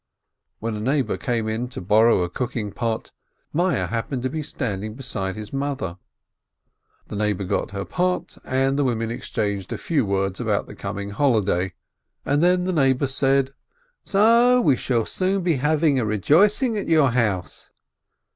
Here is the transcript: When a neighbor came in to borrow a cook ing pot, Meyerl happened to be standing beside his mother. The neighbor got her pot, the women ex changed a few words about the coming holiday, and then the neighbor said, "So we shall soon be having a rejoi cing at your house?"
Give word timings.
When 0.57 0.75
a 0.75 0.79
neighbor 0.79 1.15
came 1.15 1.47
in 1.47 1.67
to 1.69 1.79
borrow 1.79 2.23
a 2.23 2.29
cook 2.31 2.55
ing 2.55 2.71
pot, 2.71 3.11
Meyerl 3.53 3.89
happened 3.89 4.23
to 4.23 4.31
be 4.31 4.41
standing 4.41 4.95
beside 4.95 5.35
his 5.35 5.53
mother. 5.53 5.99
The 7.09 7.15
neighbor 7.15 7.43
got 7.43 7.69
her 7.69 7.85
pot, 7.85 8.39
the 8.43 8.83
women 8.83 9.11
ex 9.11 9.29
changed 9.29 9.71
a 9.71 9.77
few 9.77 10.03
words 10.03 10.39
about 10.39 10.65
the 10.65 10.73
coming 10.73 11.11
holiday, 11.11 11.73
and 12.25 12.41
then 12.41 12.63
the 12.63 12.73
neighbor 12.73 13.05
said, 13.05 13.51
"So 14.03 14.59
we 14.59 14.75
shall 14.75 15.05
soon 15.05 15.43
be 15.43 15.57
having 15.57 15.99
a 15.99 16.03
rejoi 16.03 16.47
cing 16.49 16.79
at 16.81 16.87
your 16.87 17.11
house?" 17.11 17.69